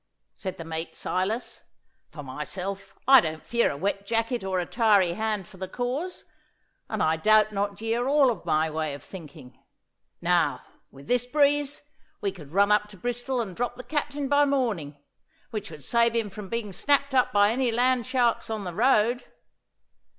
said 0.33 0.57
the 0.57 0.65
mate 0.65 0.95
Silas. 0.95 1.61
'For 2.09 2.23
myself, 2.23 2.97
I 3.07 3.21
don't 3.21 3.45
fear 3.45 3.69
a 3.69 3.77
wet 3.77 4.07
jacket 4.07 4.43
or 4.43 4.59
a 4.59 4.65
tarry 4.65 5.13
hand 5.13 5.47
for 5.47 5.57
the 5.57 5.67
cause, 5.67 6.25
and 6.89 7.03
I 7.03 7.17
doubt 7.17 7.51
not 7.53 7.79
ye 7.81 7.93
are 7.93 8.07
all 8.07 8.31
of 8.31 8.43
my 8.43 8.67
way 8.71 8.95
of 8.95 9.03
thinking. 9.03 9.59
Now 10.19 10.61
with 10.89 11.05
this 11.05 11.27
breeze 11.27 11.83
we 12.19 12.31
could 12.31 12.49
run 12.49 12.71
up 12.71 12.87
to 12.87 12.97
Bristol 12.97 13.41
and 13.41 13.55
drop 13.55 13.75
the 13.75 13.83
Captain 13.83 14.27
by 14.27 14.43
morning, 14.43 14.97
which 15.51 15.69
would 15.69 15.83
save 15.83 16.15
him 16.15 16.31
from 16.31 16.49
being 16.49 16.73
snapped 16.73 17.13
up 17.13 17.31
by 17.31 17.51
any 17.51 17.71
land 17.71 18.07
sharks 18.07 18.49
on 18.49 18.63
the 18.63 18.73
road. 18.73 19.25